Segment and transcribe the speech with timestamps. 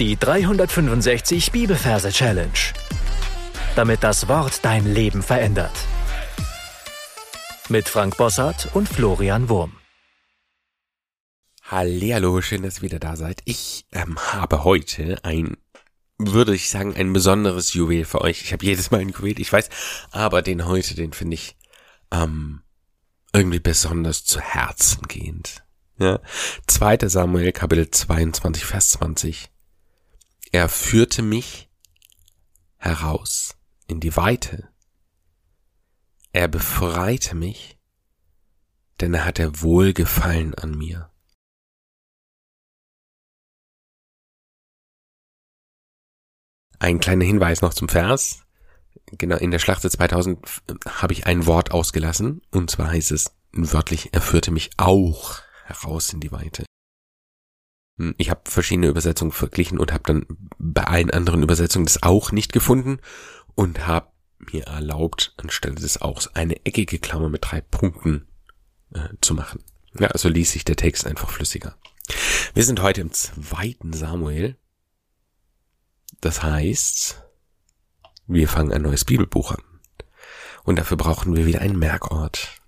[0.00, 2.50] Die 365 Bibelverse Challenge.
[3.76, 5.70] Damit das Wort dein Leben verändert.
[7.68, 9.76] Mit Frank Bossart und Florian Wurm.
[11.62, 13.42] Hallihallo, schön, dass ihr wieder da seid.
[13.44, 15.58] Ich ähm, habe heute ein,
[16.18, 18.42] würde ich sagen, ein besonderes Juwel für euch.
[18.42, 19.68] Ich habe jedes Mal ein Juwel, ich weiß,
[20.10, 21.56] aber den heute, den finde ich
[22.10, 22.62] ähm,
[23.32, 25.64] irgendwie besonders zu Herzen gehend.
[26.00, 26.18] Ja.
[26.66, 26.98] 2.
[27.08, 29.53] Samuel, Kapitel 22, Vers 20.
[30.54, 31.68] Er führte mich
[32.76, 33.56] heraus
[33.88, 34.72] in die Weite.
[36.30, 37.76] Er befreite mich,
[39.00, 41.12] denn er hatte Wohlgefallen an mir.
[46.78, 48.44] Ein kleiner Hinweis noch zum Vers.
[49.06, 50.38] Genau, in der Schlacht 2000
[50.86, 56.12] habe ich ein Wort ausgelassen, und zwar heißt es wörtlich, er führte mich auch heraus
[56.12, 56.64] in die Weite.
[57.98, 60.26] Hm, ich habe verschiedene Übersetzungen verglichen und habe dann
[60.58, 62.98] bei allen anderen Übersetzungen das auch nicht gefunden
[63.54, 64.08] und habe
[64.52, 68.26] mir erlaubt, anstelle des Auchs eine eckige Klammer mit drei Punkten
[68.92, 69.62] äh, zu machen.
[69.98, 71.76] Ja, also ließ sich der Text einfach flüssiger.
[72.52, 74.56] Wir sind heute im zweiten Samuel.
[76.20, 77.22] Das heißt,
[78.26, 79.62] wir fangen ein neues Bibelbuch an.
[80.64, 82.60] Und dafür brauchen wir wieder einen Merkort.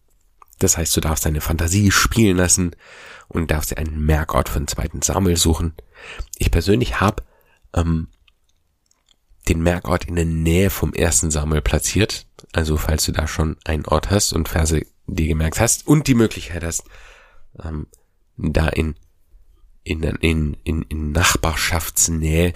[0.59, 2.75] Das heißt, du darfst deine Fantasie spielen lassen
[3.29, 5.75] und darfst dir einen Merkort für den zweiten Samuel suchen.
[6.39, 7.23] Ich persönlich habe
[7.75, 8.09] ähm,
[9.49, 12.27] den Merkort in der Nähe vom ersten Samuel platziert.
[12.53, 16.15] Also falls du da schon einen Ort hast und Verse die gemerkt hast und die
[16.15, 16.85] Möglichkeit hast,
[17.63, 17.87] ähm,
[18.37, 18.97] da in,
[19.85, 22.55] in, in, in, in Nachbarschaftsnähe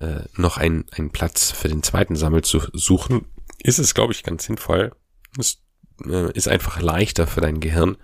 [0.00, 3.24] äh, noch einen, einen Platz für den zweiten Sammel zu suchen,
[3.62, 4.92] ist es, glaube ich, ganz sinnvoll.
[5.38, 5.62] Es
[6.04, 7.96] äh, ist einfach leichter für dein Gehirn,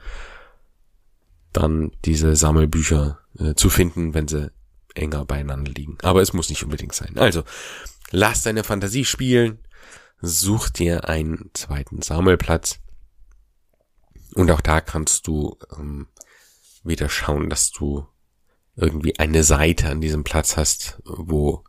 [1.52, 4.50] dann diese Sammelbücher äh, zu finden, wenn sie
[4.94, 5.98] enger beieinander liegen.
[6.02, 7.18] Aber es muss nicht unbedingt sein.
[7.18, 7.44] Also,
[8.10, 9.58] lass deine Fantasie spielen,
[10.20, 12.80] such dir einen zweiten Sammelplatz
[14.34, 16.08] und auch da kannst du ähm,
[16.82, 18.06] wieder schauen, dass du
[18.76, 21.62] irgendwie eine Seite an diesem Platz hast, wo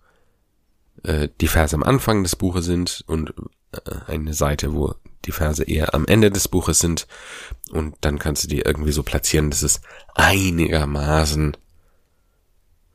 [1.03, 3.33] äh, die Verse am Anfang des Buches sind und
[3.71, 7.07] äh, eine Seite, wo die Verse eher am Ende des Buches sind.
[7.71, 9.81] Und dann kannst du die irgendwie so platzieren, dass es
[10.13, 11.57] einigermaßen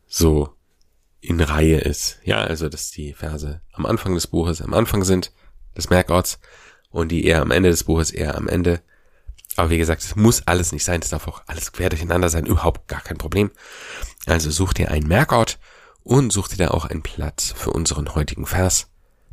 [0.07, 0.55] so
[1.21, 2.19] in Reihe ist.
[2.25, 5.33] Ja, also dass die Verse am Anfang des Buches am Anfang sind,
[5.77, 6.39] des Merkorts,
[6.91, 8.81] und die eher am Ende des Buches eher am Ende.
[9.57, 12.47] Aber wie gesagt, es muss alles nicht sein, es darf auch alles quer durcheinander sein,
[12.47, 13.51] überhaupt gar kein Problem.
[14.27, 15.59] Also such dir einen Merkort
[16.03, 18.89] und such dir da auch einen Platz für unseren heutigen Vers.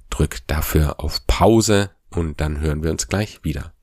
[0.09, 3.73] Drück dafür auf Pause und dann hören wir uns gleich wieder.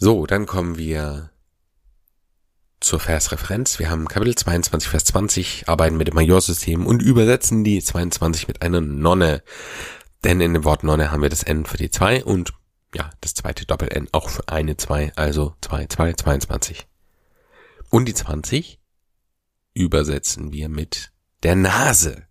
[0.00, 1.32] So, dann kommen wir
[2.80, 3.80] zur Versreferenz.
[3.80, 8.62] Wir haben Kapitel 22, Vers 20, arbeiten mit dem Majorsystem und übersetzen die 22 mit
[8.62, 9.42] einer Nonne.
[10.22, 12.52] Denn in dem Wort Nonne haben wir das N für die 2 und
[12.94, 16.86] ja, das zweite Doppel-N auch für eine 2, also 2, 2, 22.
[17.90, 18.80] Und die 20
[19.74, 21.12] übersetzen wir mit
[21.42, 22.26] der Nase.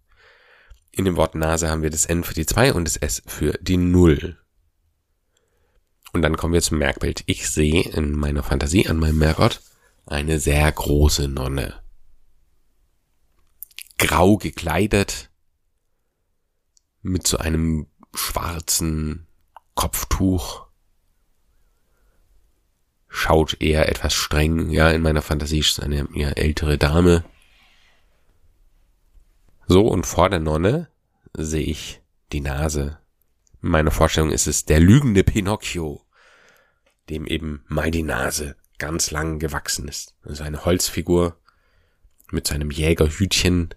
[0.91, 3.53] In dem Wort Nase haben wir das N für die 2 und das S für
[3.62, 4.38] die 0.
[6.13, 7.23] Und dann kommen wir zum Merkbild.
[7.28, 9.62] Ich sehe in meiner Fantasie an meinem Merkort
[10.06, 11.81] eine sehr große Nonne.
[13.97, 15.29] Grau gekleidet,
[17.01, 19.28] mit so einem schwarzen
[19.75, 20.66] Kopftuch.
[23.09, 27.23] Schaut eher etwas streng, ja, in meiner Fantasie ist eine eher ältere Dame.
[29.66, 30.90] So, und vor der Nonne
[31.34, 32.01] sehe ich
[32.31, 33.00] die Nase.
[33.62, 36.06] In meiner Vorstellung ist es der lügende Pinocchio,
[37.09, 40.16] dem eben mal die Nase ganz lang gewachsen ist.
[40.23, 41.38] Also eine Holzfigur
[42.31, 43.73] mit seinem Jägerhütchen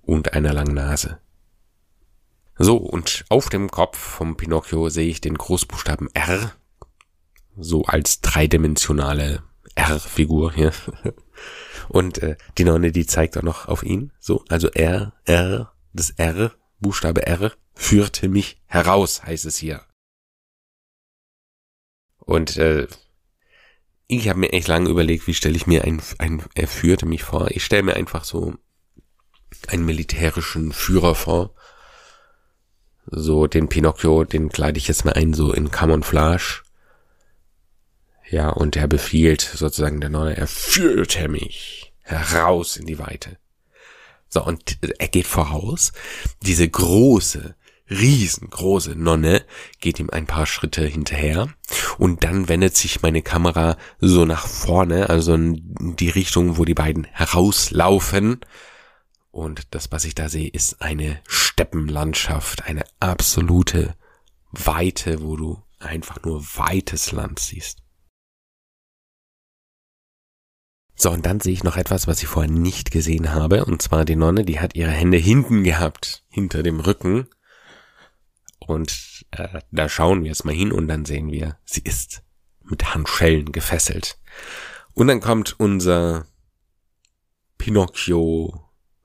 [0.00, 1.20] und einer langen Nase.
[2.64, 6.52] So, und auf dem Kopf vom Pinocchio sehe ich den Großbuchstaben R,
[7.56, 9.42] so als dreidimensionale
[9.74, 10.72] R-Figur hier.
[11.88, 14.12] Und äh, die Nonne, die zeigt auch noch auf ihn.
[14.20, 19.84] So, also R, R, das R, Buchstabe R, führte mich heraus, heißt es hier.
[22.18, 22.86] Und äh,
[24.06, 27.24] ich habe mir echt lange überlegt, wie stelle ich mir ein, ein, er führte mich
[27.24, 27.50] vor.
[27.50, 28.54] Ich stelle mir einfach so
[29.66, 31.56] einen militärischen Führer vor.
[33.14, 36.62] So den Pinocchio, den kleide ich jetzt mal ein, so in Camouflage.
[38.30, 43.36] Ja, und er befiehlt sozusagen der Neue, er führte mich heraus in die Weite.
[44.30, 45.92] So, und er geht voraus.
[46.40, 47.54] Diese große,
[47.90, 49.44] riesengroße Nonne
[49.80, 51.48] geht ihm ein paar Schritte hinterher
[51.98, 56.72] und dann wendet sich meine Kamera so nach vorne, also in die Richtung, wo die
[56.72, 58.40] beiden herauslaufen.
[59.32, 63.96] Und das, was ich da sehe, ist eine Steppenlandschaft, eine absolute
[64.52, 67.82] Weite, wo du einfach nur weites Land siehst.
[70.94, 74.04] So, und dann sehe ich noch etwas, was ich vorher nicht gesehen habe, und zwar
[74.04, 77.26] die Nonne, die hat ihre Hände hinten gehabt, hinter dem Rücken,
[78.66, 82.22] und äh, da schauen wir jetzt mal hin und dann sehen wir, sie ist
[82.62, 84.18] mit Handschellen gefesselt.
[84.94, 86.26] Und dann kommt unser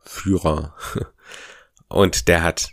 [0.08, 0.74] Pinocchio-Führer
[1.88, 2.72] und der hat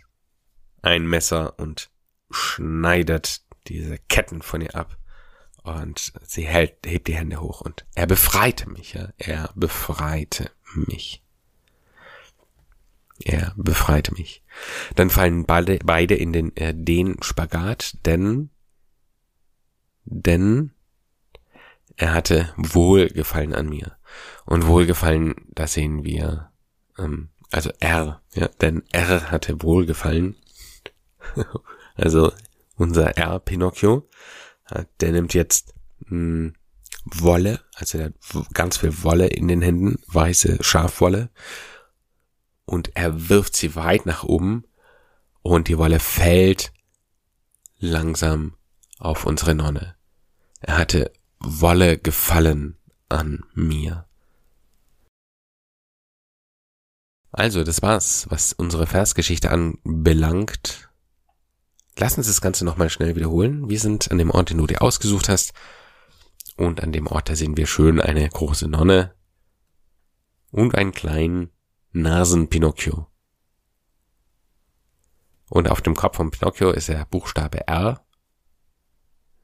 [0.81, 1.89] ein Messer und
[2.29, 4.97] schneidet diese Ketten von ihr ab.
[5.63, 9.09] Und sie hält, hebt die Hände hoch und er befreite mich, ja.
[9.17, 11.23] Er befreite mich.
[13.23, 14.43] Er befreite mich.
[14.93, 18.51] Dann fallen beide, beide in den, äh, den Spagat, denn,
[20.03, 20.71] denn
[21.95, 23.97] er hatte Wohlgefallen an mir.
[24.45, 26.51] Und Wohlgefallen, da sehen wir,
[26.97, 30.35] ähm, also er, ja, denn er hatte Wohlgefallen.
[31.95, 32.31] also
[32.75, 34.07] unser R Pinocchio,
[34.99, 36.53] der nimmt jetzt mh, hm,
[37.05, 41.29] Wolle, also der hat ganz viel Wolle in den Händen, weiße Schafwolle
[42.65, 44.65] und er wirft sie weit nach oben
[45.43, 46.73] und die Wolle fällt
[47.77, 48.55] langsam
[48.97, 49.95] auf unsere Nonne.
[50.61, 52.77] Er hatte Wolle gefallen
[53.07, 54.07] an mir.
[57.37, 60.89] Also, das war's, was unsere Versgeschichte anbelangt.
[61.97, 63.67] Lass uns das Ganze nochmal schnell wiederholen.
[63.67, 65.51] Wir sind an dem Ort, den du dir ausgesucht hast.
[66.55, 69.13] Und an dem Ort, da sehen wir schön eine große Nonne
[70.51, 71.49] und einen kleinen
[71.91, 73.07] Nasen-Pinocchio.
[75.49, 78.05] Und auf dem Kopf von Pinocchio ist der Buchstabe R.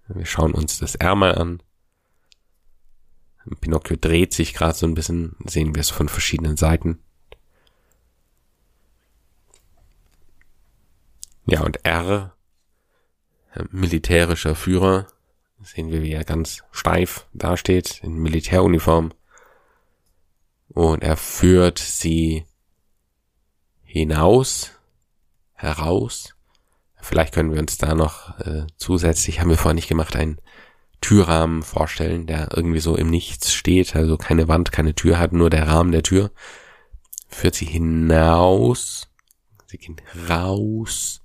[0.08, 1.62] Wir schauen uns das R mal an.
[3.60, 7.04] Pinocchio dreht sich gerade so ein bisschen, sehen wir es von verschiedenen Seiten.
[11.52, 12.34] Ja, und R,
[13.72, 15.08] militärischer Führer,
[15.62, 19.12] sehen wir, wie er ganz steif dasteht, in Militäruniform
[20.70, 22.46] und er führt sie
[23.84, 24.72] hinaus,
[25.54, 26.36] heraus.
[27.02, 30.40] Vielleicht können wir uns da noch äh, zusätzlich, haben wir vorher nicht gemacht, einen
[31.02, 35.50] Türrahmen vorstellen, der irgendwie so im Nichts steht, also keine Wand, keine Tür hat, nur
[35.50, 36.32] der Rahmen der Tür.
[37.28, 39.10] Führt sie hinaus,
[39.68, 40.00] sie gehen
[40.30, 41.21] raus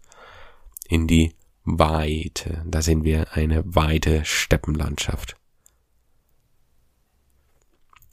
[0.89, 1.35] in die
[1.65, 2.63] Weite.
[2.67, 5.37] Da sehen wir eine weite Steppenlandschaft.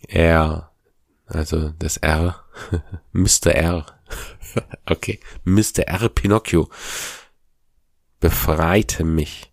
[0.08, 0.74] Er
[1.34, 2.44] also das R.
[3.12, 3.54] Mr.
[3.54, 3.86] R.
[4.86, 5.20] okay.
[5.44, 5.88] Mr.
[5.88, 6.10] R.
[6.10, 6.70] Pinocchio.
[8.20, 9.52] Befreite mich.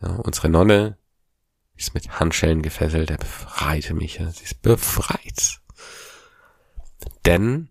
[0.00, 0.96] Ja, unsere Nonne
[1.76, 3.10] ist mit Handschellen gefesselt.
[3.10, 4.18] Er befreite mich.
[4.18, 5.60] Ja, sie ist befreit.
[7.26, 7.68] Denn,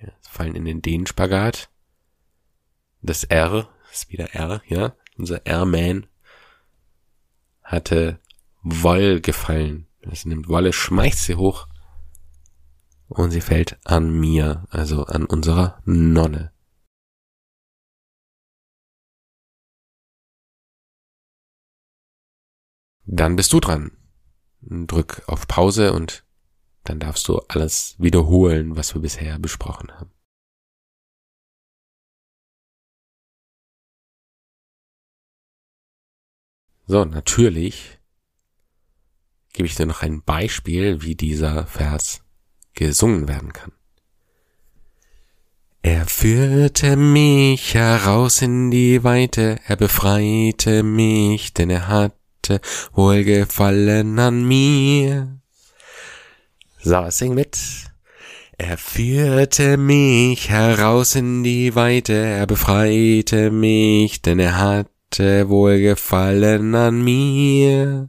[0.00, 1.70] ja, fallen in den D-Spagat.
[3.02, 4.94] Das R ist wieder R, ja.
[5.18, 6.06] Unser R-Man
[7.62, 8.20] hatte
[8.62, 9.88] Woll gefallen.
[10.04, 11.68] Also nimmt Wolle, schmeißt sie hoch
[13.08, 16.52] und sie fällt an mir, also an unserer Nonne.
[23.04, 23.96] Dann bist du dran.
[24.60, 26.24] Drück auf Pause und
[26.84, 30.12] dann darfst du alles wiederholen, was wir bisher besprochen haben.
[36.86, 37.98] So, natürlich
[39.52, 42.22] gebe ich dir noch ein Beispiel, wie dieser Vers
[42.74, 43.72] gesungen werden kann.
[45.82, 52.60] Er führte mich heraus in die Weite, er befreite mich, denn er hatte
[52.92, 55.40] Wohlgefallen an mir.
[56.80, 57.58] So, sing mit.
[58.58, 64.56] Er führte mich heraus in die Weite, er befreite mich, denn er
[65.12, 68.08] hatte Wohlgefallen an mir.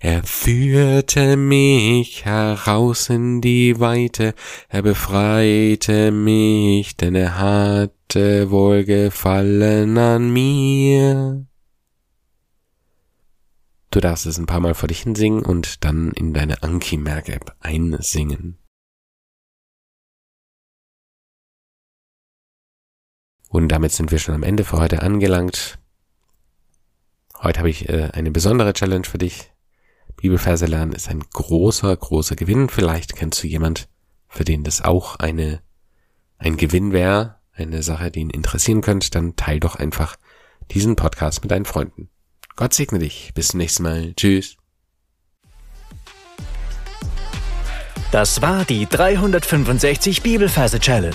[0.00, 4.32] Er führte mich heraus in die Weite,
[4.70, 11.44] er befreite mich, denn er hatte Wohlgefallen an mir.
[13.90, 18.56] Du darfst es ein paar Mal vor dich hinsingen und dann in deine Anki-Merk-App einsingen.
[23.50, 25.79] Und damit sind wir schon am Ende für heute angelangt.
[27.42, 29.50] Heute habe ich äh, eine besondere Challenge für dich.
[30.16, 32.68] Bibelverse lernen ist ein großer, großer Gewinn.
[32.68, 33.88] Vielleicht kennst du jemand,
[34.28, 35.60] für den das auch eine,
[36.36, 40.16] ein Gewinn wäre, eine Sache, die ihn interessieren könnte, dann teil doch einfach
[40.70, 42.10] diesen Podcast mit deinen Freunden.
[42.56, 43.32] Gott segne dich.
[43.34, 44.12] Bis zum nächsten Mal.
[44.14, 44.56] Tschüss.
[48.12, 51.14] Das war die 365 Bibelferse Challenge.